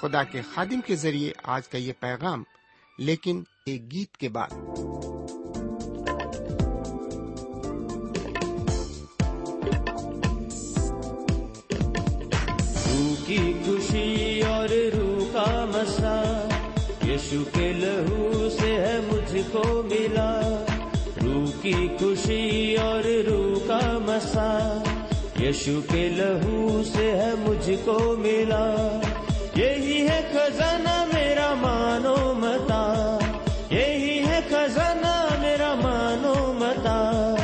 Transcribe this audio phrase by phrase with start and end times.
[0.00, 2.42] خدا کے خادم کے ذریعے آج کا یہ پیغام،
[2.98, 4.48] لیکن ایک گیت کے بعد۔
[12.90, 16.48] روح کی خوشی اور روح کا مسا
[17.06, 20.40] یشو کے لہو سے ہے مجھ کو ملا۔
[21.24, 24.82] روح کی خوشی اور روح کا مسا
[25.40, 29.00] یشو کے لہو سے ہے مجھ کو ملا۔
[29.56, 33.18] یہی ہے خزانہ میرا مانو متا،
[33.70, 37.34] یہی ہے خزانہ میرا مانو متا۔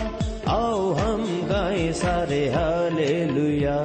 [0.44, 3.84] آؤ ہم گائیں سارے حالے لویا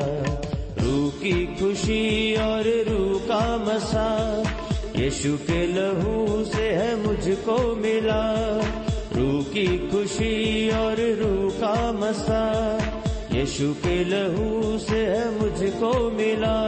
[0.83, 4.41] روح کی خوشی اور روح کا مسا۔
[4.95, 8.59] یشو کے لہو سے ہے مجھ کو ملا۔
[9.15, 12.77] روح کی خوشی اور روح کا مسا۔
[13.33, 16.63] یشو کے لہو سے ہے مجھ کو ملا۔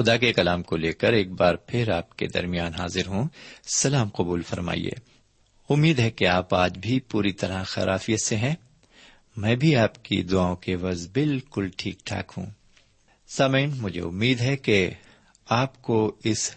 [0.00, 3.28] خدا کے کلام کو لے کر ایک بار پھر آپ کے درمیان حاضر ہوں۔
[3.74, 4.90] سلام قبول فرمائیے۔
[5.70, 8.54] امید ہے کہ آپ آج بھی پوری طرح خرافیت سے ہیں۔
[9.36, 12.46] میں بھی آپ کی دعاؤں کے وز بالکل ٹھیک ٹھاک ہوں۔
[13.28, 14.90] سامعین، مجھے امید ہے کہ
[15.48, 16.56] آپ کو اس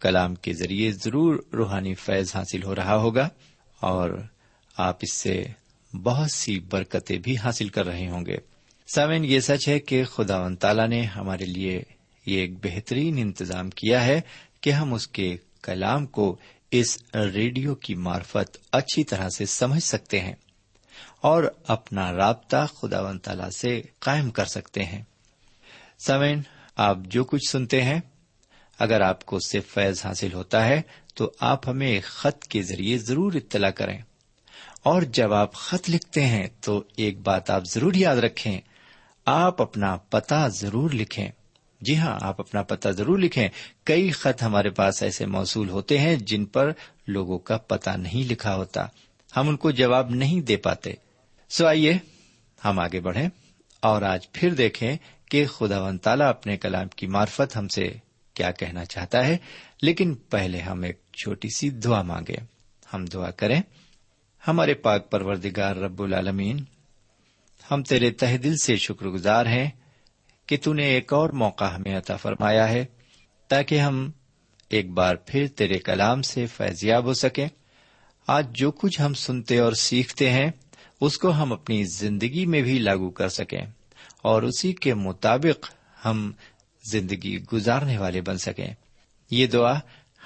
[0.00, 3.28] کلام کے ذریعے ضرور روحانی فیض حاصل ہو رہا ہوگا
[3.80, 4.10] اور
[4.76, 5.44] آپ اس سے
[6.02, 8.36] بہت سی برکتیں بھی حاصل کر رہے ہوں گے۔
[8.94, 11.82] سامعین، یہ سچ ہے کہ خدا و تعالی نے ہمارے لیے
[12.30, 14.20] یہ ایک بہترین انتظام کیا ہے
[14.60, 16.36] کہ ہم اس کے کلام کو
[16.70, 20.34] اس ریڈیو کی معرفت اچھی طرح سے سمجھ سکتے ہیں
[21.20, 25.02] اور اپنا رابطہ خدا و تعالی سے قائم کر سکتے ہیں۔
[26.06, 26.42] سمین
[26.76, 28.00] آپ جو کچھ سنتے ہیں،
[28.78, 30.82] اگر آپ کو اس سے فیض حاصل ہوتا ہے،
[31.14, 33.98] تو آپ ہمیں ایک خط کے ذریعے ضرور اطلاع کریں۔
[34.82, 38.60] اور جب آپ خط لکھتے ہیں، تو ایک بات آپ ضرور یاد رکھیں،
[39.26, 41.28] آپ اپنا پتا ضرور لکھیں۔
[41.80, 43.48] جی ہاں آپ اپنا پتا ضرور لکھیں۔
[43.84, 46.72] کئی خط ہمارے پاس ایسے موصول ہوتے ہیں جن پر
[47.06, 48.86] لوگوں کا پتا نہیں لکھا ہوتا۔
[49.36, 50.92] ہم ان کو جواب نہیں دے پاتے۔
[51.50, 51.98] سو آئیے،
[52.64, 53.28] ہم آگے بڑھیں۔
[53.80, 54.96] اور آج پھر دیکھیں
[55.30, 57.92] کہ خدا ون تعالیٰ اپنے کلام کی معرفت ہم سے
[58.34, 59.36] کیا کہنا چاہتا ہے۔
[59.82, 62.36] لیکن پہلے ہم ایک چھوٹی سی دعا مانگے
[62.94, 63.62] ہم دعا کریں،
[64.48, 66.64] ہمارے پاک پروردگار رب العالمین،
[67.70, 69.70] ہم تیرے تہ دل سے شکر گزار ہیں۔
[70.50, 72.84] کہ تو نے ایک اور موقع ہمیں عطا فرمایا ہے
[73.48, 74.10] تاکہ ہم
[74.68, 77.48] ایک بار پھر تیرے کلام سے فیضیاب ہو سکیں۔
[78.26, 80.50] آج جو کچھ ہم سنتے اور سیکھتے ہیں،
[81.00, 83.60] اس کو ہم اپنی زندگی میں بھی لاگو کر سکیں
[84.22, 85.70] اور اسی کے مطابق
[86.04, 86.32] ہم
[86.92, 88.74] زندگی گزارنے والے بن سکیں۔
[89.30, 89.78] یہ دعا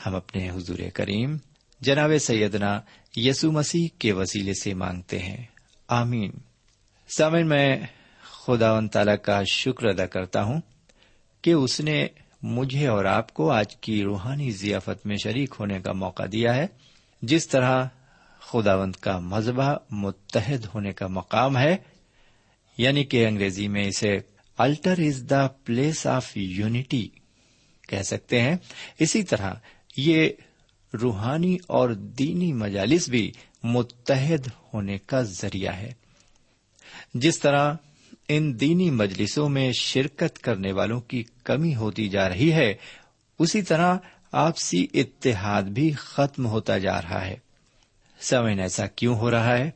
[0.07, 1.37] ہم اپنے حضور کریم
[1.81, 2.81] جناب سیدنا
[3.17, 5.45] یسو مسیح کے وسیلے سے مانگتے ہیں۔
[5.89, 6.31] آمین۔
[7.17, 7.77] سامن میں
[8.47, 10.61] خدا و تعالی کا شکر ادا کرتا ہوں
[11.43, 12.07] کہ اس نے
[12.43, 16.67] مجھے اور آپ کو آج کی روحانی ضیافت میں شریک ہونے کا موقع دیا ہے۔
[17.23, 17.87] جس طرح
[18.41, 21.77] خداوند کا مذہبہ متحد ہونے کا مقام ہے
[22.79, 24.19] یعنی کہ انگریزی میں اسے
[24.59, 27.09] altar is the place of unity
[27.89, 28.57] کہہ سکتے ہیں۔
[28.99, 29.55] اسی طرح
[29.97, 30.29] یہ
[31.03, 33.33] روحانی اور دینی مجالس بھی
[33.63, 35.93] متحد ہونے کا ذریعہ ہے۔
[37.15, 37.75] جس طرح
[38.29, 42.75] ان دینی مجلسوں میں شرکت کرنے والوں کی کمی ہوتی جا رہی ہے،
[43.39, 43.97] اسی طرح
[44.33, 47.37] آپسی اتحاد بھی ختم ہوتا جا رہا ہے۔
[48.21, 49.71] سمن ایسا کیوں ہو رہا ہے؟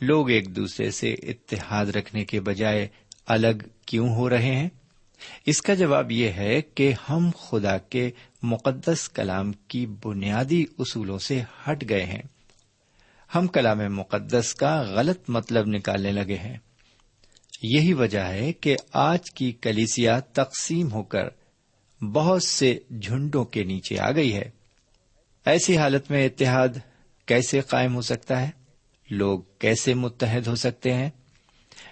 [0.00, 2.88] لوگ ایک دوسرے سے اتحاد رکھنے کے بجائے
[3.26, 4.68] الگ کیوں ہو رہے ہیں؟
[5.46, 8.10] اس کا جواب یہ ہے کہ ہم خدا کے
[8.42, 12.22] مقدس کلام کی بنیادی اصولوں سے ہٹ گئے ہیں۔
[13.34, 16.56] ہم کلام مقدس کا غلط مطلب نکالنے لگے ہیں۔
[17.62, 21.28] یہی وجہ ہے کہ آج کی کلیسیا تقسیم ہو کر
[22.12, 24.50] بہت سے جھنڈوں کے نیچے آ گئی ہے۔
[25.46, 26.68] ایسی حالت میں اتحاد
[27.26, 28.50] کیسے قائم ہو سکتا ہے؟
[29.10, 31.10] لوگ کیسے متحد ہو سکتے ہیں؟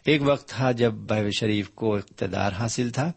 [0.04, 3.12] ایک وقت تھا جب بحو شریف کو اقتدار حاصل تھا،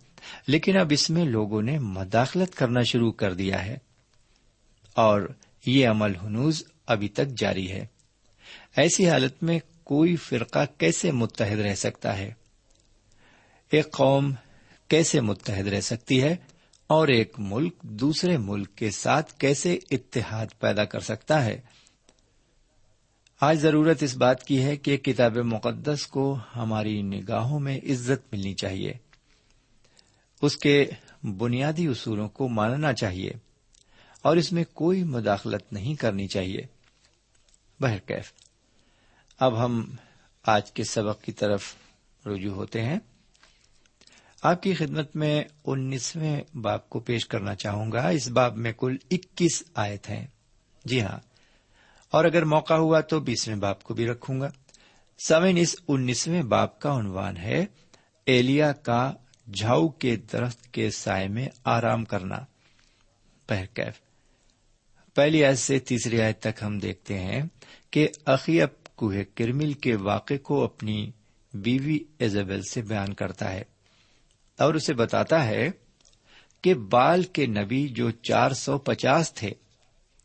[0.47, 3.77] لیکن اب اس میں لوگوں نے مداخلت کرنا شروع کر دیا ہے۔
[4.95, 5.33] اور
[5.65, 7.85] یہ عمل ہنوز ابھی تک جاری ہے۔
[8.75, 12.33] ایسی حالت میں کوئی فرقہ کیسے متحد رہ سکتا ہے؟
[13.71, 14.33] ایک قوم
[14.87, 16.35] کیسے متحد رہ سکتی ہے؟
[16.87, 21.61] اور ایک ملک دوسرے ملک کے ساتھ کیسے اتحاد پیدا کر سکتا ہے؟
[23.41, 28.53] آج ضرورت اس بات کی ہے کہ کتاب مقدس کو ہماری نگاہوں میں عزت ملنی
[28.53, 28.93] چاہیے۔
[30.41, 30.85] اس کے
[31.23, 33.31] بنیادی اصولوں کو ماننا چاہیے۔
[34.21, 36.61] اور اس میں کوئی مداخلت نہیں کرنی چاہیے۔
[37.81, 38.44] بہرکیف۔
[39.39, 39.95] اب ہم
[40.43, 41.75] آج کے سبق کی طرف
[42.25, 42.99] رجوع ہوتے ہیں۔
[44.43, 48.97] آپ کی خدمت میں انیسویں باپ کو پیش کرنا چاہوں گا۔ اس باب میں کل
[49.11, 50.27] اکیس آیت ہیں۔
[50.85, 51.19] جی ہاں۔
[52.11, 54.51] اور اگر موقع ہوا تو بیسویں باپ کو بھی رکھوں گا۔
[55.27, 57.65] سمن اس انیسویں باپ کا عنوان ہے،
[58.25, 59.13] ایلیا کا
[59.53, 62.39] جھاؤ کے درخت کے سائے میں آرام کرنا۔
[65.13, 67.41] پہلی آیت سے تیسری آیت تک ہم دیکھتے ہیں
[67.91, 71.11] کہ عقیب کوہ کرمل کے واقع کو اپنی
[71.53, 73.63] بیوی ایزبل سے بیان کرتا ہے
[74.59, 75.69] اور اسے بتاتا ہے
[76.61, 79.53] کہ بال کے نبی جو چار سو پچاس تھے،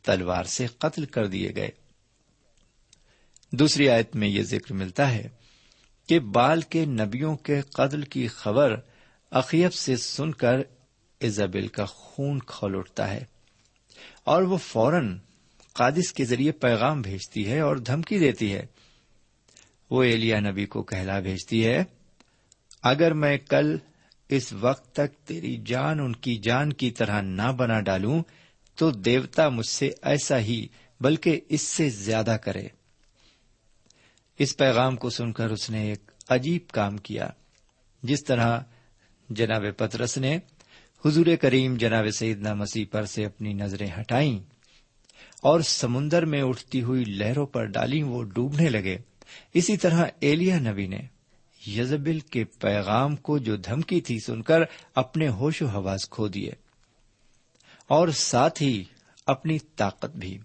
[0.02, 1.70] تلوار سے قتل کر دیے گئے۔
[3.52, 5.28] دوسری آیت میں یہ ذکر ملتا ہے
[6.08, 8.76] کہ بال کے نبیوں کے قتل کی خبر
[9.30, 10.60] عقیب سے سن کر
[11.18, 13.24] ایزابل کا خون کھول اٹھتا ہے
[14.24, 15.18] اور وہ فوراً
[15.72, 18.66] قادس کے ذریعے پیغام بھیجتی ہے اور دھمکی دیتی ہے۔
[19.90, 21.84] وہ ایلیا نبی کو کہلا بھیجتی ہے،
[22.82, 23.76] اگر میں کل
[24.28, 28.22] اس وقت تک تیری جان ان کی جان کی طرح نہ بنا ڈالوں،
[28.74, 30.66] تو دیوتا مجھ سے ایسا ہی،
[31.00, 32.68] بلکہ اس سے زیادہ کرے۔
[34.38, 37.28] اس پیغام کو سن کر اس نے ایک عجیب کام کیا۔
[38.02, 38.60] جس طرح
[39.30, 40.38] جناب پترس نے
[41.06, 44.49] حضور کریم جناب سیدنا مسیح پر سے اپنی نظریں ہٹائیں
[45.40, 48.98] اور سمندر میں اٹھتی ہوئی لہروں پر ڈالی وہ ڈوبنے لگے۔
[49.54, 51.00] اسی طرح ایلیا نبی نے
[51.66, 54.60] یزبل کے پیغام کو جو دھمکی تھی سن کر
[54.94, 56.52] اپنے ہوش و حواس کھو دیے
[57.86, 58.84] اور ساتھ ہی
[59.26, 60.38] اپنی طاقت بھی۔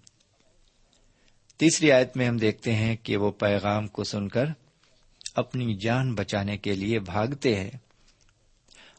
[1.56, 4.46] تیسری آیت میں ہم دیکھتے ہیں کہ وہ پیغام کو سن کر
[5.34, 7.70] اپنی جان بچانے کے لیے بھاگتے ہیں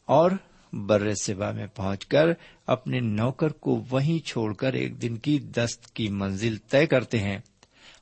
[0.06, 0.32] اور
[0.74, 2.26] بر سبا میں پہنچ کر
[2.68, 7.38] اپنے نوکر کو وہیں چھوڑ کر ایک دن کی دست کی منزل طے کرتے ہیں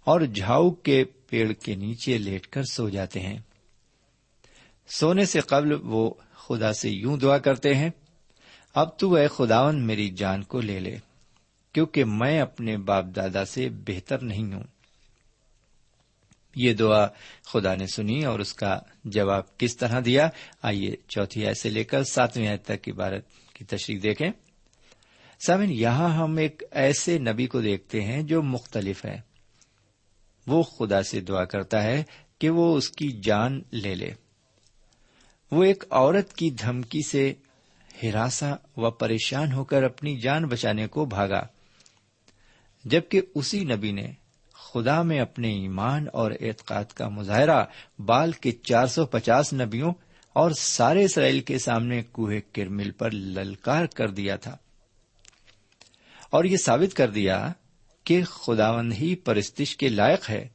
[0.04, 3.40] اور جھاؤ کے پیڑ کے نیچے لیٹ کر سو جاتے ہیں۔
[4.88, 7.90] سونے سے قبل وہ خدا سے یوں دعا کرتے ہیں،
[8.74, 10.98] اب تو اے خداون میری جان کو لے لے،
[11.74, 14.64] کیونکہ میں اپنے باپ دادا سے بہتر نہیں ہوں۔
[16.56, 17.08] یہ دعا
[17.46, 20.30] خدا نے سنی اور اس کا جواب کس طرح دیا؟
[20.62, 24.32] آئیے چوتھی آئے سے لے کر ساتویں آئے تک عبارت کی تشریح دیکھیں۔
[25.46, 29.22] سامن یہاں ہم ایک ایسے نبی کو دیکھتے ہیں جو مختلف ہے
[30.48, 32.04] وہ خدا سے دعا کرتا ہے
[32.40, 34.12] کہ وہ اس کی جان لے لے۔
[35.52, 37.34] وہ ایک عورت کی دھمکی سے
[38.04, 41.48] ہراساں و پریشان ہو کر اپنی جان بچانے کو بھاگا۔
[42.86, 44.12] جبکہ اسی نبی نے
[44.54, 47.66] خدا میں اپنے ایمان اور اعتقاد کا مظاہرہ
[48.00, 49.94] بال کے چار سو پچاس نبیوں
[50.34, 54.58] اور سارے اسرائیل کے سامنے کوہ کرمل پر للکار کر دیا تھا۔
[56.36, 57.52] اور یہ ثابت کر دیا
[58.04, 60.48] کہ خداوند ہی پرستش کے لائق ہے۔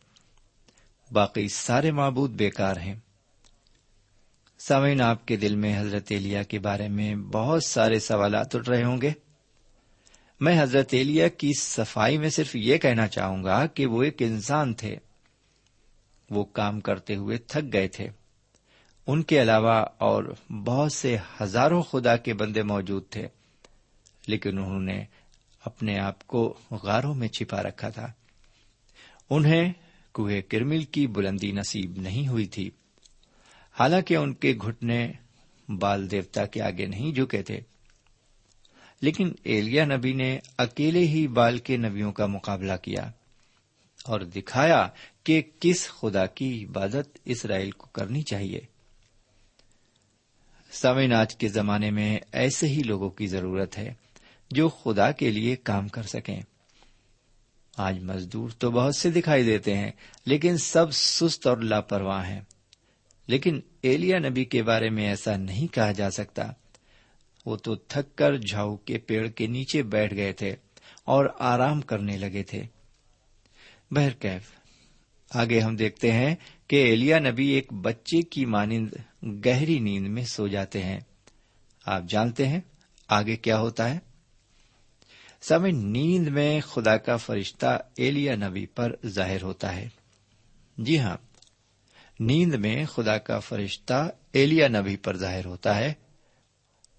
[1.12, 2.94] باقی سارے معبود بیکار ہیں۔
[4.58, 8.84] سامعین، آپ کے دل میں حضرت ایلیا کے بارے میں بہت سارے سوالات اٹھ رہے
[8.84, 9.10] ہوں گے۔
[10.40, 14.74] میں حضرت ایلیا کی صفائی میں صرف یہ کہنا چاہوں گا کہ وہ ایک انسان
[14.74, 14.96] تھے۔
[16.30, 18.08] وہ کام کرتے ہوئے تھک گئے تھے۔
[19.06, 20.34] ان کے علاوہ اور
[20.66, 23.28] بہت سے ہزاروں خدا کے بندے موجود تھے۔
[24.26, 25.04] لیکن انہوں نے
[25.64, 28.12] اپنے آپ کو غاروں میں چھپا رکھا تھا۔
[29.30, 29.72] انہیں
[30.12, 32.70] کوہ کرمل کی بلندی نصیب نہیں ہوئی تھی۔
[33.78, 35.12] حالانکہ ان کے گھٹنے
[35.68, 37.60] بال دیوتا کے آگے نہیں جھکے تھے۔
[39.00, 43.10] لیکن ایلیا نبی نے اکیلے ہی بال کے نبیوں کا مقابلہ کیا
[44.04, 44.88] اور دکھایا
[45.24, 48.60] کہ کس خدا کی عبادت اسرائیل کو کرنی چاہیے۔
[50.72, 53.94] سمین آج کے زمانے میں ایسے ہی لوگوں کی ضرورت ہے۔
[54.50, 56.40] جو خدا کے لیے کام کر سکیں۔
[57.76, 59.90] آج مزدور تو بہت سے دکھائی دیتے ہیں،
[60.26, 62.40] لیکن سب سست اور لاپرواہ ہیں۔
[63.26, 66.52] لیکن ایلیا نبی کے بارے میں ایسا نہیں کہا جا سکتا۔
[67.46, 70.56] وہ تو تھک کر جھاؤ کے پیڑ کے نیچے بیٹھ گئے تھے
[71.04, 72.62] اور آرام کرنے لگے تھے۔
[73.90, 74.42] بہرکیف
[75.34, 76.34] آگے ہم دیکھتے ہیں
[76.66, 78.88] کہ ایلیا نبی ایک بچے کی مانند
[79.46, 81.00] گہری نیند میں سو جاتے ہیں۔
[81.86, 82.60] آپ جانتے ہیں
[83.08, 83.98] آگے کیا ہوتا ہے؟
[85.42, 89.88] سمے نیند میں خدا کا فرشتہ ایلیا نبی پر ظاہر ہوتا ہے۔
[90.78, 91.16] جی ہاں
[92.20, 95.92] نیند میں خدا کا فرشتہ ایلیا نبی پر ظاہر ہوتا ہے۔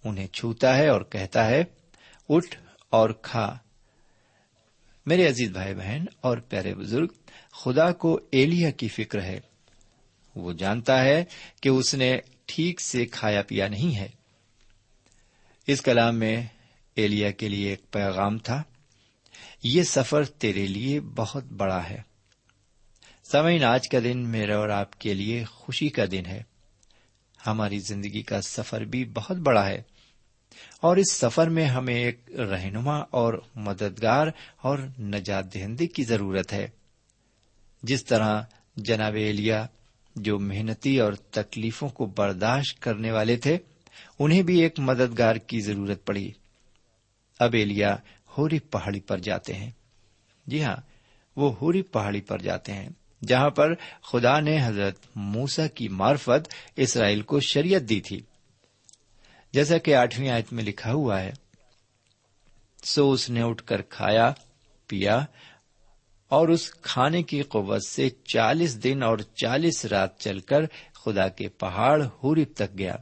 [0.03, 1.63] انہیں چھوتا ہے اور کہتا ہے،
[2.29, 2.57] اٹھ
[2.89, 3.57] اور کھا۔
[5.05, 7.07] میرے عزیز بھائی بہن اور پیارے بزرگ،
[7.51, 9.39] خدا کو ایلیا کی فکر ہے۔
[10.35, 11.25] وہ جانتا ہے
[11.61, 14.07] کہ اس نے ٹھیک سے کھایا پیا نہیں ہے۔
[15.67, 16.45] اس کلام میں
[16.95, 18.63] ایلیا کے لیے ایک پیغام تھا،
[19.63, 22.01] یہ سفر تیرے لیے بہت بڑا ہے۔
[23.23, 26.43] سمعین، آج کا دن میرے اور آپ کے لیے خوشی کا دن ہے۔
[27.47, 29.81] ہماری زندگی کا سفر بھی بہت بڑا ہے۔
[30.81, 36.67] اور اس سفر میں ہمیں ایک رہنما اور مددگار اور نجات دہندے کی ضرورت ہے۔
[37.83, 38.41] جس طرح
[38.75, 39.65] جناب ایلیا
[40.15, 43.57] جو محنتی اور تکلیفوں کو برداشت کرنے والے تھے،
[44.19, 46.31] انہیں بھی ایک مددگار کی ضرورت پڑی۔
[47.41, 47.95] اب ایلیا
[48.37, 49.71] ہوری پہاڑی پر جاتے ہیں۔
[50.45, 50.75] جی ہاں
[51.35, 52.89] وہ ہوری پہاڑی پر جاتے ہیں،
[53.27, 58.21] جہاں پر خدا نے حضرت موسا کی مارفت اسرائیل کو شریعت دی تھی۔
[59.53, 61.31] جیسا کہ آٹھویں آیت میں لکھا ہوا ہے،
[62.83, 64.31] سو اس نے اٹھ کر کھایا،
[64.87, 65.25] پیا،
[66.29, 70.61] اور اس کھانے کی قوت سے چالیس دن اور چالیس رات چل کر
[70.93, 72.95] خدا کے پہاڑ ہوریب تک گیا۔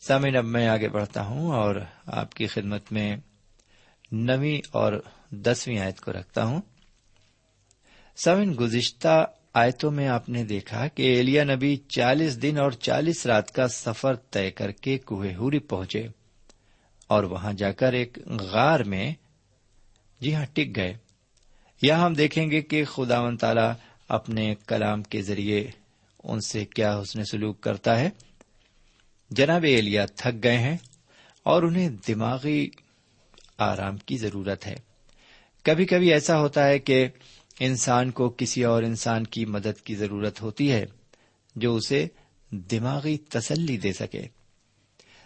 [0.00, 1.76] سامن اب میں آگے بڑھتا ہوں اور
[2.06, 3.16] آپ کی خدمت میں
[4.12, 4.92] نویں اور
[5.30, 6.60] دسویں آیت کو رکھتا ہوں۔
[8.24, 13.50] سمن گزشتہ آیتوں میں آپ نے دیکھا کہ ایلیا نبی چالیس دن اور چالیس رات
[13.50, 16.08] کا سفر طے کر کے کوہ ہوری پہنچے
[17.06, 19.14] اور وہاں جا کر ایک غار میں
[20.20, 20.94] جی ہاں ٹک گئے۔
[21.82, 23.70] یہاں ہم دیکھیں گے کہ خدا و تعالی
[24.08, 25.70] اپنے کلام کے ذریعے
[26.24, 28.10] ان سے کیا حسن سلوک کرتا ہے۔
[29.30, 30.76] جناب ایلیا تھک گئے ہیں
[31.42, 32.68] اور انہیں دماغی
[33.58, 34.74] آرام کی ضرورت ہے۔
[35.62, 37.08] کبھی کبھی ایسا ہوتا ہے کہ
[37.60, 40.86] انسان کو کسی اور انسان کی مدد کی ضرورت ہوتی ہے
[41.56, 42.06] جو اسے
[42.50, 44.22] دماغی تسلی دے سکے۔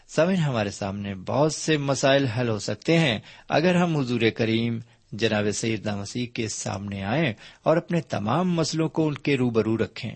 [0.08, 3.18] سمن ہمارے سامنے بہت سے مسائل حل ہو سکتے ہیں
[3.48, 4.78] اگر ہم حضور کریم،
[5.12, 7.32] جناب سیدنا مسیح کے سامنے آئیں
[7.62, 10.12] اور اپنے تمام مسلوں کو ان کے روبرو رکھیں۔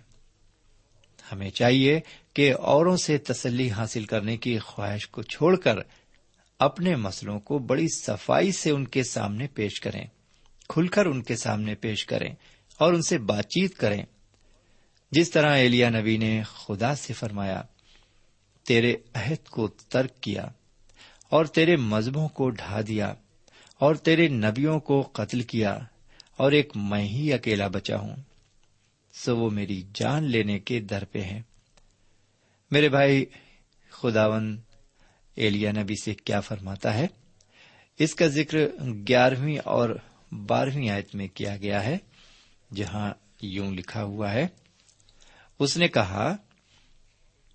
[1.32, 2.00] ہمیں چاہیے
[2.38, 5.76] کہ اوروں سے تسلی حاصل کرنے کی خواہش کو چھوڑ کر
[6.58, 10.06] اپنے مسلوں کو بڑی صفائی سے ان کے سامنے پیش کریں،
[10.68, 12.34] کھل کر ان کے سامنے پیش کریں
[12.78, 14.02] اور ان سے بات چیت کریں۔
[15.10, 17.62] جس طرح ایلیا نبی نے خدا سے فرمایا،
[18.66, 20.44] تیرے عہد کو ترک کیا
[21.30, 23.14] اور تیرے مذہبوں کو ڈھا دیا
[23.78, 25.78] اور تیرے نبیوں کو قتل کیا
[26.36, 28.16] اور ایک میں ہی اکیلا بچا ہوں،
[29.12, 31.42] سو وہ میری جان لینے کے در پہ ہیں۔
[32.70, 33.24] میرے بھائی،
[33.90, 34.60] خداون
[35.34, 37.06] ایلیا نبی سے کیا فرماتا ہے؟
[37.98, 38.58] اس کا ذکر
[39.08, 39.90] گیارہویں اور
[40.46, 41.98] بارہویں آیت میں کیا گیا ہے،
[42.74, 44.46] جہاں یوں لکھا ہوا ہے،
[45.58, 46.36] اس نے کہا،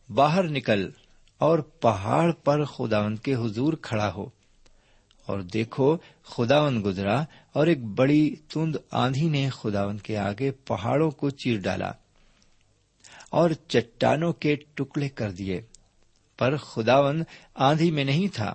[0.09, 0.89] باہر نکل
[1.37, 4.25] اور پہاڑ پر خداون کے حضور کھڑا ہو
[5.25, 11.29] اور دیکھو، خداون گزرا اور ایک بڑی تند آندھی نے خداون کے آگے پہاڑوں کو
[11.29, 11.91] چیر ڈالا۔
[13.33, 15.61] اور چٹانوں کے ٹکڑے کر دیے۔
[16.37, 17.23] پر خداون
[17.55, 18.53] آندھی میں نہیں تھا،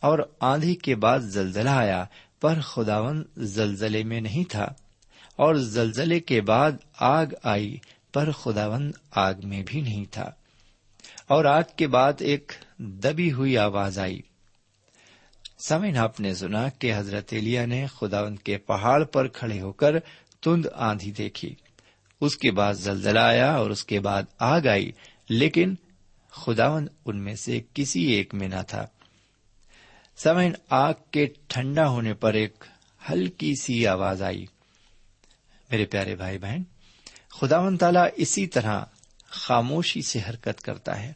[0.00, 2.04] اور آندھی کے بعد زلزلہ آیا،
[2.40, 4.66] پر خداون زلزلے میں نہیں تھا۔
[5.36, 7.76] اور زلزلے کے بعد آگ آئی،
[8.12, 10.30] پر خداون آگ میں بھی نہیں تھا۔
[11.26, 14.20] اور آگ کے بعد ایک دبی ہوئی آواز آئی۔
[15.68, 19.94] سمن آپ نے سنا کہ حضرت ایلیا نے خداون کے پہاڑ پر کھڑے ہو کر
[20.40, 21.54] تند آندھی دیکھی۔
[22.20, 24.92] اس کے بعد زلزلہ آیا اور اس کے بعد آگ آئی،
[25.28, 25.74] لیکن
[26.30, 28.86] خداون ان میں سے کسی ایک میں نہ تھا۔
[30.16, 32.64] سمن آگ کے ٹھنڈا ہونے پر ایک
[33.10, 34.46] ہلکی سی آواز آئی۔
[35.70, 36.62] میرے پیارے بھائی بہن
[37.28, 38.84] خداون تعالی اسی طرح
[39.26, 41.12] خاموشی سے حرکت کرتا ہے۔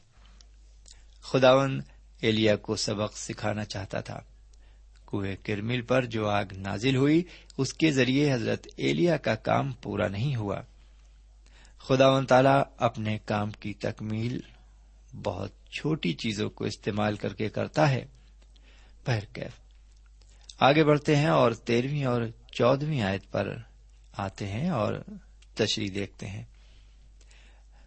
[1.22, 1.80] خداون
[2.20, 4.20] ایلیا کو سبق سکھانا چاہتا تھا۔
[5.04, 7.22] کوہ کرمل پر جو آگ نازل ہوئی،
[7.58, 10.60] اس کے ذریعے حضرت ایلیا کا کام پورا نہیں ہوا۔
[11.88, 14.40] خدا و تعالی اپنے کام کی تکمیل
[15.22, 18.04] بہت چھوٹی چیزوں کو استعمال کر کے کرتا ہے۔
[19.06, 19.52] بہرکیف
[20.60, 22.22] آگے بڑھتے ہیں اور تیرہویں اور
[22.52, 23.56] چودہویں آیت پر
[24.12, 24.94] آتے ہیں اور
[25.54, 26.44] تشریح دیکھتے ہیں۔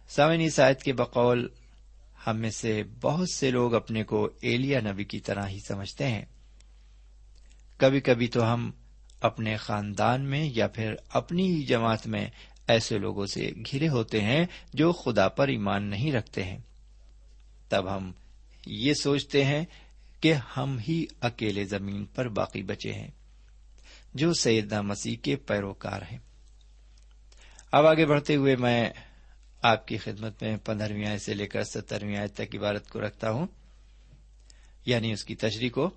[0.08, 1.48] سامن اس آیت کے بقول
[2.26, 6.24] ہم میں سے بہت سے لوگ اپنے کو ایلیا نبی کی طرح ہی سمجھتے ہیں۔
[7.76, 8.70] کبھی کبھی تو ہم
[9.20, 12.30] اپنے خاندان میں یا پھر اپنی ہی جماعت میں
[12.68, 16.58] ایسے لوگوں سے گھرے ہوتے ہیں جو خدا پر ایمان نہیں رکھتے ہیں۔
[17.68, 18.12] تب ہم
[18.66, 19.64] یہ سوچتے ہیں
[20.20, 23.10] کہ ہم ہی اکیلے زمین پر باقی بچے ہیں،
[24.14, 26.18] جو سیدنا مسیح کے پیروکار ہیں۔
[27.72, 28.90] اب آگے بڑھتے ہوئے میں
[29.62, 33.30] آپ کی خدمت میں پندرہویں آئے سے لے کر سترویں آئے تک عبارت کو رکھتا
[33.30, 33.46] ہوں۔
[34.86, 35.90] یعنی اس کی تشریح کو۔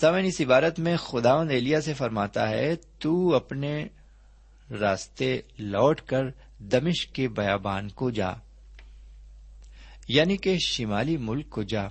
[0.00, 3.86] سمن اس عبارت میں خدا ایلیا سے فرماتا ہے، تو اپنے
[4.70, 6.24] راستے لوٹ کر
[6.58, 8.30] دمش کے بیابان کو جا۔
[10.08, 11.82] یعنی کہ شمالی ملک کو جا،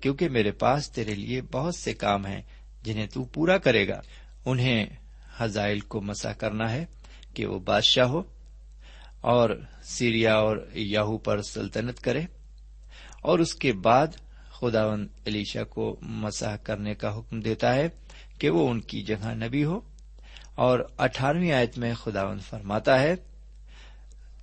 [0.00, 2.42] کیونکہ میرے پاس تیرے لیے بہت سے کام ہیں
[2.82, 4.00] جنہیں تو پورا کرے گا۔
[4.44, 4.86] انہیں
[5.36, 6.84] حزائل کو مسا کرنا ہے
[7.34, 8.22] کہ وہ بادشاہ ہو
[9.20, 9.50] اور
[9.82, 12.22] سیریا اور یاہو پر سلطنت کرے،
[13.22, 14.06] اور اس کے بعد
[14.50, 17.88] خداون علیشا کو مساح کرنے کا حکم دیتا ہے
[18.38, 19.80] کہ وہ ان کی جگہ نبی ہو۔
[20.54, 23.14] اور اٹھارہویں آیت میں خداون فرماتا ہے،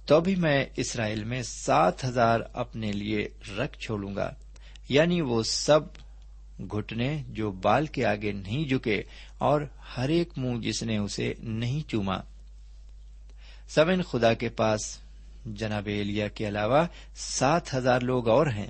[0.06, 4.34] تو بھی میں اسرائیل میں سات ہزار اپنے لیے رکھ چھوڑوں گا۔
[4.90, 5.80] یعنی وہ سب
[6.60, 9.04] گھٹنے جو بال کے آگے نہیں جھکے
[9.38, 9.62] اور
[9.98, 12.18] ہر ایک منہ جس نے اسے نہیں چوما۔
[13.70, 14.98] سمن خدا کے پاس
[15.46, 18.70] جناب ایلیا کے علاوہ سات ہزار لوگ اور ہیں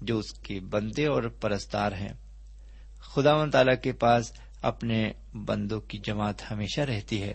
[0.00, 2.12] جو اس کے بندے اور پرستار ہیں۔
[3.00, 4.32] خدا و تعالی کے پاس
[4.66, 7.34] اپنے بندوں کی جماعت ہمیشہ رہتی ہے۔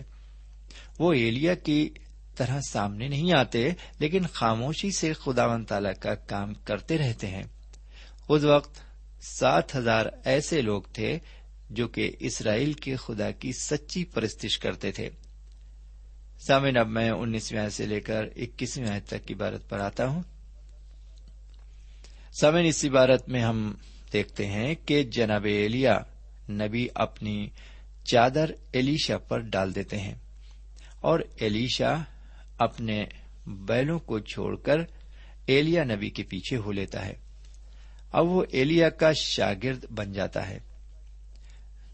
[0.98, 1.90] وہ ایلیا کی
[2.36, 7.42] طرح سامنے نہیں آتے، لیکن خاموشی سے خدا و تعالی کا کام کرتے رہتے ہیں۔
[8.28, 8.80] اس وقت
[9.22, 11.18] سات ہزار ایسے لوگ تھے
[11.70, 15.10] جو کہ اسرائیل کے خدا کی سچی پرستش کرتے تھے۔
[16.46, 20.22] سامن اب میں انیسویں سے لے کر اکیسویں تک کی بارت پر آتا ہوں۔
[22.40, 23.74] سمن اس عبارت میں ہم
[24.12, 25.98] دیکھتے ہیں کہ جناب ایلیا
[26.52, 27.48] نبی اپنی
[28.04, 30.14] چادر ایلیشا پر ڈال دیتے ہیں
[31.00, 31.94] اور ایلیشا
[32.58, 33.04] اپنے
[33.46, 34.80] بیلوں کو چھوڑ کر
[35.46, 37.14] ایلیا نبی کے پیچھے ہو لیتا ہے۔
[38.12, 40.58] اب وہ ایلیا کا شاگرد بن جاتا ہے۔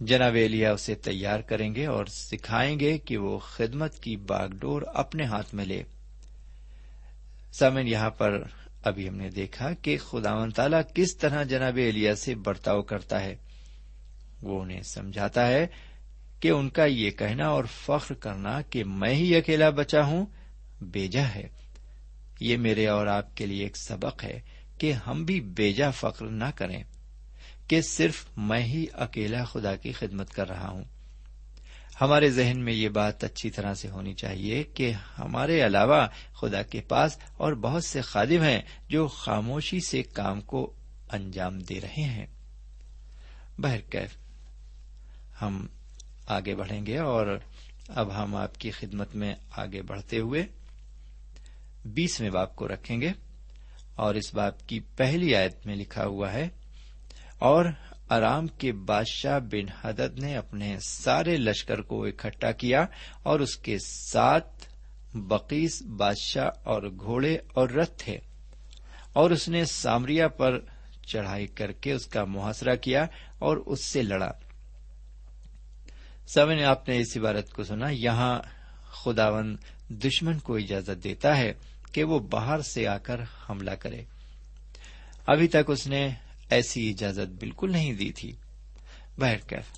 [0.00, 4.82] جناب ایلیا اسے تیار کریں گے اور سکھائیں گے کہ وہ خدمت کی باغ ڈور
[4.94, 5.82] اپنے ہاتھ میں لے۔
[7.52, 8.42] سمن یہاں پر
[8.82, 13.24] ابھی ہم نے دیکھا کہ خدا و تعالی کس طرح جناب ایلیا سے برتاؤ کرتا
[13.24, 13.36] ہے۔
[14.42, 15.66] وہ انہیں سمجھاتا ہے
[16.40, 20.26] کہ ان کا یہ کہنا اور فخر کرنا کہ میں ہی اکیلا بچا ہوں،
[20.80, 21.48] بیجا ہے۔
[22.40, 24.40] یہ میرے اور آپ کے لیے ایک سبق ہے
[24.78, 26.84] کہ ہم بھی بیجا فخر نہ کریں
[27.68, 30.84] کہ صرف میں ہی اکیلا خدا کی خدمت کر رہا ہوں۔
[32.00, 36.80] ہمارے ذہن میں یہ بات اچھی طرح سے ہونی چاہیے کہ ہمارے علاوہ خدا کے
[36.80, 40.72] پاس اور بہت سے خادم ہیں جو خاموشی سے کام کو
[41.10, 42.26] انجام دے رہے ہیں۔
[43.58, 44.27] بہرکیف
[45.42, 45.66] ہم
[46.26, 47.38] آگے بڑھیں گے اور
[47.88, 50.46] اب ہم آپ کی خدمت میں آگے بڑھتے ہوئے
[51.84, 53.12] بیسویں باپ کو رکھیں گے
[53.94, 56.48] اور اس باپ کی پہلی آیت میں لکھا ہوا ہے،
[57.38, 57.64] اور
[58.10, 62.84] ارام کے بادشاہ بن حدد نے اپنے سارے لشکر کو اکٹھا کیا
[63.22, 64.66] اور اس کے ساتھ
[65.14, 68.18] بقیس بادشاہ اور گھوڑے اور رتھ تھے
[69.12, 70.58] اور اس نے سامریا پر
[71.06, 73.06] چڑھائی کر کے اس کا محاصرہ کیا
[73.38, 74.30] اور اس سے لڑا۔
[76.34, 78.40] سب نے آپ نے اس عبارت کو سنا، یہاں
[78.90, 79.56] خداون
[79.88, 81.52] دشمن کو اجازت دیتا ہے
[81.92, 84.02] کہ وہ باہر سے آ کر حملہ کرے۔
[85.26, 86.08] ابھی تک اس نے
[86.50, 88.36] ایسی اجازت بالکل نہیں دی تھی۔
[89.18, 89.72] بہرکیف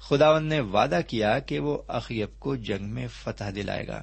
[0.00, 4.02] خداون نے وعدہ کیا کہ وہ اخیب کو جنگ میں فتح دلائے گا۔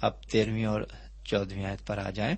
[0.00, 0.82] اب تیرہویں اور
[1.24, 2.34] چودہویں آیت پر آ جائیں۔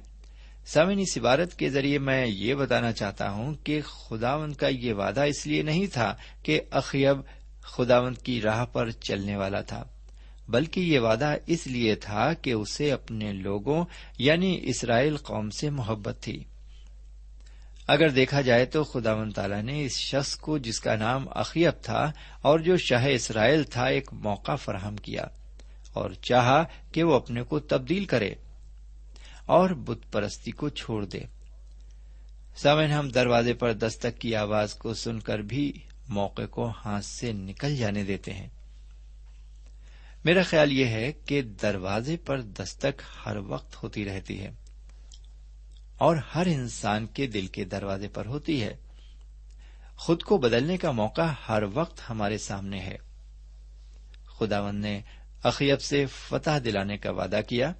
[0.67, 5.21] سامن اس عبارت کے ذریعے میں یہ بتانا چاہتا ہوں کہ خداوند کا یہ وعدہ
[5.21, 9.85] اس لیے نہیں تھا کہ اخیب خداوند کی راہ پر چلنے والا تھا،
[10.49, 13.85] بلکہ یہ وعدہ اس لیے تھا کہ اسے اپنے لوگوں
[14.19, 16.45] یعنی اسرائیل قوم سے محبت تھی۔
[17.87, 21.83] اگر دیکھا جائے تو خدا و تعالیٰ نے اس شخص کو، جس کا نام اخیب
[21.83, 25.23] تھا اور جو شاہ اسرائیل تھا، ایک موقع فراہم کیا
[25.93, 28.35] اور چاہا کہ وہ اپنے کو تبدیل کرے
[29.47, 31.21] اور بت پرستی کو چھوڑ دے۔
[32.57, 35.73] سمن ہم دروازے پر دستک کی آواز کو سن کر بھی
[36.09, 38.49] موقع کو ہاتھ سے نکل جانے دیتے ہیں۔
[40.25, 44.51] میرا خیال یہ ہے کہ دروازے پر دستک ہر وقت ہوتی رہتی ہے
[45.99, 48.77] اور ہر انسان کے دل کے دروازے پر ہوتی ہے۔
[49.97, 52.97] خود کو بدلنے کا موقع ہر وقت ہمارے سامنے ہے۔
[54.39, 55.01] خداون نے
[55.43, 57.73] اخیب سے فتح دلانے کا وعدہ کیا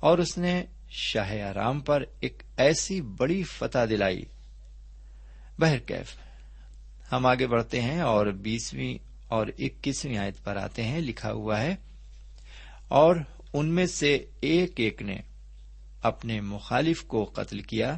[0.00, 4.24] اور اس نے شاہ آرام پر ایک ایسی بڑی فتح دلائی۔
[5.58, 6.23] بہرکیف
[7.12, 8.96] ہم آگے بڑھتے ہیں اور بیسویں
[9.28, 11.74] اور اکیسویں آیت پر آتے ہیں، لکھا ہوا ہے،
[12.90, 13.16] اور
[13.52, 15.16] ان میں سے ایک ایک نے
[16.02, 17.96] اپنے مخالف کو قتل کیا،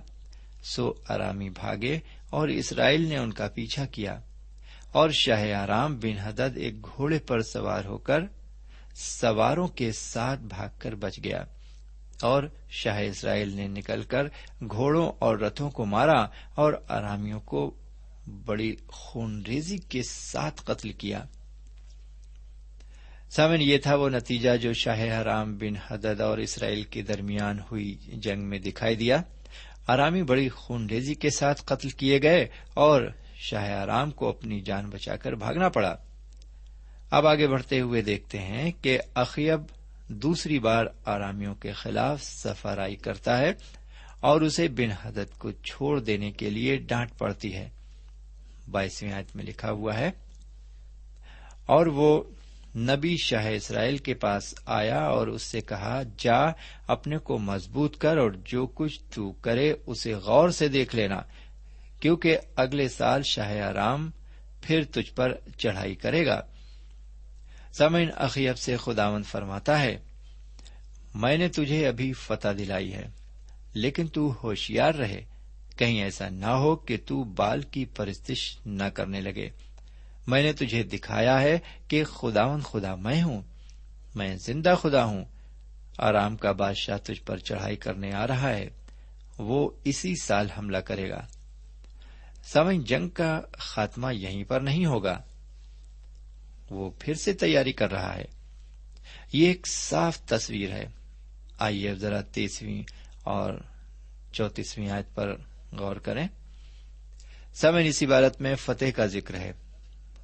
[0.65, 1.99] سو ارامی بھاگے
[2.31, 4.19] اور اسرائیل نے ان کا پیچھا کیا،
[4.93, 8.25] اور شاہ آرام بن حدد ایک گھوڑے پر سوار ہو کر
[8.97, 11.45] سواروں کے ساتھ بھاگ کر بچ گیا،
[12.23, 12.43] اور
[12.73, 14.29] شاہ اسرائیل نے نکل کر
[14.63, 16.21] گھوڑوں اور رتھوں کو مارا
[16.55, 17.71] اور ارامیوں کو
[18.27, 21.25] بڑی خون ریزی کے ساتھ قتل کیا۔
[23.31, 27.99] سامن، یہ تھا وہ نتیجہ جو شاہ حرام بن حدد اور اسرائیل کے درمیان ہوئی
[28.13, 29.23] جنگ میں دکھائی دیا۔
[29.87, 33.03] آرامی بڑی خون ریزی کے ساتھ قتل کیے گئے اور
[33.35, 35.97] شاہ آرام کو اپنی جان بچا کر بھاگنا پڑا۔
[37.11, 39.61] اب آگے بڑھتے ہوئے دیکھتے ہیں کہ اخیب
[40.09, 43.53] دوسری بار آرامیوں کے خلاف سفارائی کرتا ہے
[44.21, 47.76] اور اسے بن حدت کو چھوڑ دینے کے لیے ڈانٹ پڑتی ہے۔
[48.71, 50.11] بائیسویں آیت میں لکھا ہوا ہے۔
[51.67, 52.23] اور وہ
[52.77, 56.41] نبی شاہ اسرائیل کے پاس آیا اور اس سے کہا، جا
[56.87, 61.21] اپنے کو مضبوط کر اور جو کچھ تو کرے اسے غور سے دیکھ لینا،
[62.01, 64.11] کیونکہ اگلے سال شاہ آرام
[64.63, 66.41] پھر تجھ پر چڑھائی کرے گا۔
[67.73, 69.99] سمین اخیب سے خداون فرماتا ہے،
[71.15, 73.09] میں نے تجھے ابھی فتح دلائی ہے،
[73.75, 75.36] لیکن تو ہوشیار رہے۔
[75.77, 79.51] کہیں ایسا نہ ہو کہ تو بال کی پرستش نہ کرنے لگے۔
[80.27, 81.59] میں نے تجھے دکھایا ہے
[81.89, 83.43] کہ خداون خدا میں ہوں۔
[84.15, 85.25] میں زندہ خدا ہوں۔
[85.99, 88.71] آرام کا بادشاہ تجھ پر چڑھائی کرنے آ رہا ہے۔
[89.39, 91.27] وہ اسی سال حملہ کرے گا۔
[92.45, 95.23] سمجھ، جنگ کا خاتمہ یہیں پر نہیں ہوگا۔
[96.71, 98.25] وہ پھر سے تیاری کر رہا ہے۔
[99.33, 100.87] یہ ایک صاف تصویر ہے۔
[101.59, 102.83] آئیے ذرا تیسویں
[103.23, 103.55] اور
[104.33, 105.37] چوتیسویں آیت پر
[105.79, 106.29] غور کریں۔
[107.55, 109.53] سمن اس عبارت میں فتح کا ذکر ہے۔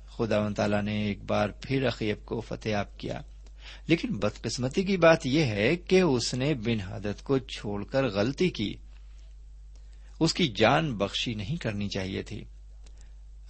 [0.09, 3.21] خدا و تعالیٰ نے ایک بار پھر عقیب کو فتح آپ کیا۔
[3.87, 8.49] لیکن بدقسمتی کی بات یہ ہے کہ اس نے بن حدت کو چھوڑ کر غلطی
[8.49, 8.75] کی۔
[10.21, 12.45] اس کی جان بخشی نہیں کرنی چاہیے تھی۔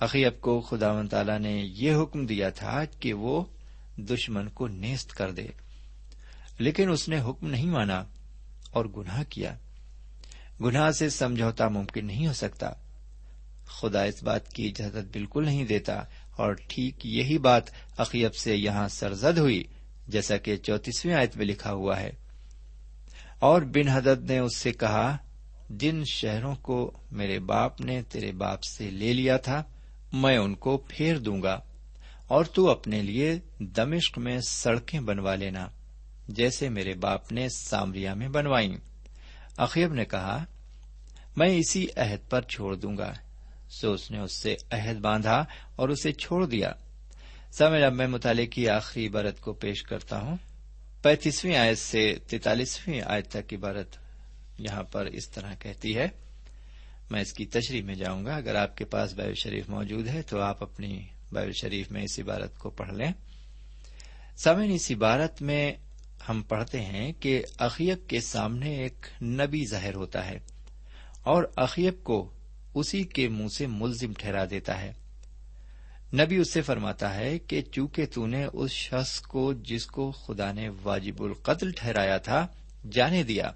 [0.01, 3.45] عقیب کو خدا و تعالیٰ نے یہ حکم دیا تھا کہ وہ
[3.97, 5.47] دشمن کو نیست کر دے۔
[6.59, 8.05] لیکن اس نے حکم نہیں مانا
[8.71, 9.59] اور گناہ کیا۔
[10.65, 12.71] گناہ سے سمجھوتا ممکن نہیں ہو سکتا۔
[13.67, 16.03] خدا اس بات کی اجازت بالکل نہیں دیتا۔
[16.37, 17.63] اور ٹھیک یہی بات
[17.99, 19.65] عقیب سے یہاں سرزد ہوئی،
[20.09, 22.11] جیسا کہ چوتیسویں آیت میں لکھا ہوا ہے۔
[23.39, 25.17] اور بن حدد نے اس سے کہا،
[25.71, 29.63] جن شہروں کو میرے باپ نے تیرے باپ سے لے لیا تھا،
[30.13, 31.61] میں ان کو پھیر دوں گا۔
[32.29, 35.67] اور تو اپنے لیے دمشق میں سڑکیں بنوا لینا،
[36.29, 38.77] جیسے میرے باپ نے سامریا میں بنوائی
[39.59, 40.45] عقیب نے کہا
[41.37, 43.13] میں اسی عہد پر چھوڑ دوں گا۔
[43.71, 45.45] سو اس نے اس سے عہد باندھا
[45.77, 46.73] اور اسے چھوڑ دیا۔
[47.53, 50.37] سمے اب میں مطالعے کی آخری عبارت کو پیش کرتا ہوں۔
[51.03, 53.97] پینتیسویں آیت سے تینتالیسویں آیت تک عبارت
[54.59, 56.09] یہاں پر اس طرح کہتی ہے۔
[57.11, 60.23] میں اس کی تشریح میں جاؤں گا۔ اگر آپ کے پاس بائب شریف موجود ہے
[60.23, 63.13] تو آپ اپنی بائب شریف میں اس عبارت کو پڑھ لیں۔
[64.37, 65.73] سمن اس عبارت میں
[66.29, 70.39] ہم پڑھتے ہیں کہ عقیب کے سامنے ایک نبی ظاہر ہوتا ہے۔
[71.23, 72.33] اور عقیب کو
[72.75, 74.93] اسی کے منہ سے ملزم ٹھہرا دیتا ہے۔
[76.15, 80.53] نبی اس سے فرماتا ہے کہ چونکہ تو نے اس شخص کو جس کو خدا
[80.53, 82.47] نے واجب القتل ٹھہرایا تھا
[82.93, 83.51] جانے دیا،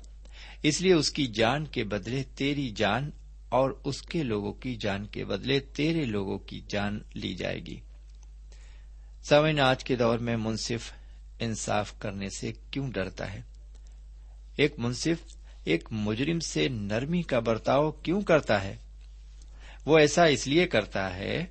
[0.62, 3.10] اس لیے اس کی جان کے بدلے تیری جان
[3.48, 7.80] اور اس کے لوگوں کی جان کے بدلے تیرے لوگوں کی جان لی جائے گی۔
[9.22, 10.92] سوئن آج کے دور میں منصف
[11.38, 13.40] انصاف کرنے سے کیوں ڈرتا ہے؟
[14.56, 18.76] ایک منصف ایک مجرم سے نرمی کا برتاؤ کیوں کرتا ہے؟
[19.86, 21.46] وہ ایسا اس لیے کرتا ہے،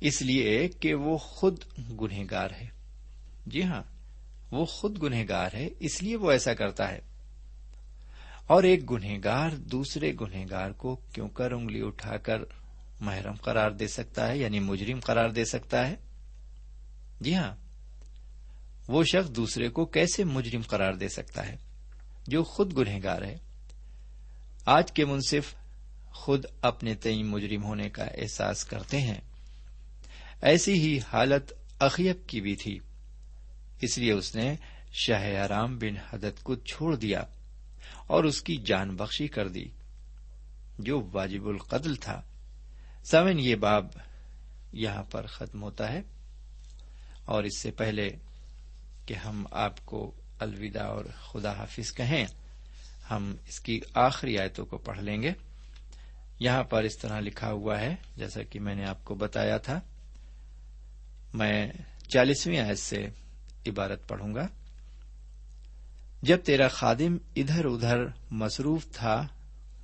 [0.00, 1.64] اس لیے کہ وہ خود
[2.00, 2.66] گنہگار ہے۔
[3.46, 3.82] جی ہاں
[4.50, 7.00] وہ خود گنہگار ہے، اس لیے وہ ایسا کرتا ہے۔
[8.46, 12.38] اور ایک گنہگار دوسرے گنہگار کو کیوں کر انگلی اٹھا کر
[13.00, 15.96] محرم قرار دے سکتا ہے یعنی مجرم قرار دے سکتا ہے؟
[17.20, 17.54] جی ہاں
[18.88, 21.69] وہ شخص دوسرے کو کیسے مجرم قرار دے سکتا ہے؟
[22.26, 23.36] جو خود گنہگار ہے۔
[24.66, 25.54] آج کے منصف
[26.12, 29.20] خود اپنے تئیں مجرم ہونے کا احساس کرتے ہیں۔
[30.42, 32.78] ایسی ہی حالت اخیب کی بھی تھی۔
[33.80, 34.56] اس لیے اس نے
[34.92, 37.22] شاہ آرام بن حدت کو چھوڑ دیا
[38.06, 39.64] اور اس کی جان بخشی کر دی،
[40.78, 42.22] جو واجب القتل تھا۔
[43.04, 43.86] سمن یہ باب
[44.72, 46.02] یہاں پر ختم ہوتا ہے۔
[47.24, 48.08] اور اس سے پہلے
[49.06, 52.26] کہ ہم آپ کو الوداع اور خدا حافظ کہیں۔
[53.10, 55.32] ہم اس کی آخری آیتوں کو پڑھ لیں گے۔
[56.38, 59.80] یہاں پر اس طرح لکھا ہوا ہے، جیسا کہ میں نے آپ کو بتایا تھا۔
[61.34, 61.72] میں
[62.08, 63.08] چالیسویں آیت سے
[63.66, 64.48] عبارت پڑھوں گا۔
[66.22, 67.96] جب تیرا خادم ادھر ادھر
[68.30, 69.26] مصروف تھا،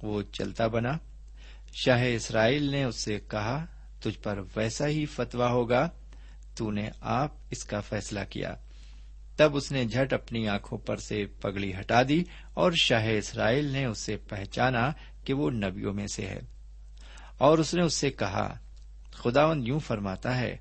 [0.02, 0.92] وہ چلتا بنا۔
[1.72, 3.64] شاہ اسرائیل نے اس سے کہا،
[4.00, 5.88] تجھ پر ویسا ہی فتوا ہوگا،
[6.54, 8.54] تو نے آپ اس کا فیصلہ کیا۔
[9.36, 13.84] تب اس نے جھٹ اپنی آنکھوں پر سے پگڑی ہٹا دی اور شاہ اسرائیل نے
[13.84, 14.92] اسے پہچانا
[15.24, 16.40] کہ وہ نبیوں میں سے ہے۔
[17.38, 18.58] اور اس نے اس سے کہا
[19.10, 20.56] خداون یوں فرماتا ہے،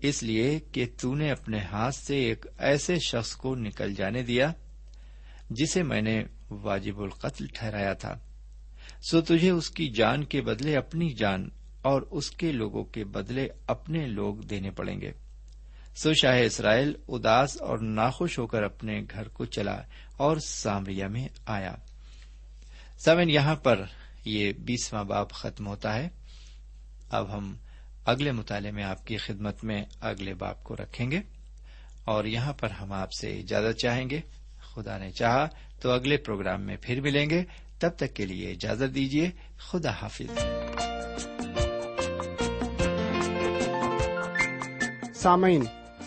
[0.00, 4.52] اس لیے کہ تو نے اپنے ہاتھ سے ایک ایسے شخص کو نکل جانے دیا،
[5.50, 8.18] جسے میں نے واجب القتل ٹھہرایا تھا۔
[9.10, 11.48] سو تجھے اس کی جان کے بدلے اپنی جان
[11.82, 15.12] اور اس کے لوگوں کے بدلے اپنے لوگ دینے پڑیں گے۔
[15.96, 19.82] سو شاہ اسرائیل اداس اور ناخوش ہو کر اپنے گھر کو چلا
[20.16, 21.74] اور سامریا میں آیا۔
[22.98, 23.84] سمن یہاں پر
[24.24, 26.08] یہ بیسواں باپ ختم ہوتا ہے۔
[27.10, 27.56] اب ہم
[28.06, 31.20] اگلے مطالعے میں آپ کی خدمت میں اگلے باپ کو رکھیں گے
[32.04, 34.20] اور یہاں پر ہم آپ سے اجازت چاہیں گے۔
[34.74, 35.48] خدا نے چاہا
[35.80, 37.44] تو اگلے پروگرام میں پھر ملیں گے۔
[37.78, 40.38] تب تک کے لیے اجازت دیجیے خدا حافظ۔
[45.14, 45.64] سامعین